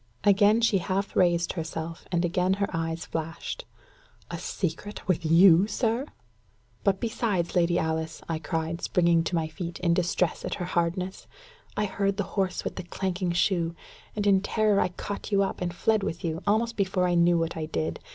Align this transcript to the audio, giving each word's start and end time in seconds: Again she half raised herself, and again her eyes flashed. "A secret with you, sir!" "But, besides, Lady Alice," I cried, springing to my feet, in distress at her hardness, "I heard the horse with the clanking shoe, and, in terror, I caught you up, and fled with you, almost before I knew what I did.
Again 0.23 0.61
she 0.61 0.79
half 0.79 1.15
raised 1.15 1.53
herself, 1.53 2.07
and 2.11 2.25
again 2.25 2.55
her 2.55 2.67
eyes 2.73 3.05
flashed. 3.05 3.65
"A 4.31 4.39
secret 4.39 5.07
with 5.07 5.23
you, 5.23 5.67
sir!" 5.67 6.07
"But, 6.83 6.99
besides, 6.99 7.55
Lady 7.55 7.77
Alice," 7.77 8.23
I 8.27 8.39
cried, 8.39 8.81
springing 8.81 9.23
to 9.25 9.35
my 9.35 9.47
feet, 9.47 9.79
in 9.81 9.93
distress 9.93 10.43
at 10.43 10.55
her 10.55 10.65
hardness, 10.65 11.27
"I 11.77 11.85
heard 11.85 12.17
the 12.17 12.23
horse 12.33 12.63
with 12.63 12.77
the 12.77 12.83
clanking 12.83 13.33
shoe, 13.33 13.75
and, 14.15 14.25
in 14.25 14.41
terror, 14.41 14.79
I 14.79 14.87
caught 14.87 15.31
you 15.31 15.43
up, 15.43 15.61
and 15.61 15.71
fled 15.71 16.01
with 16.01 16.25
you, 16.25 16.41
almost 16.47 16.75
before 16.77 17.07
I 17.07 17.13
knew 17.13 17.37
what 17.37 17.55
I 17.55 17.67
did. 17.67 17.99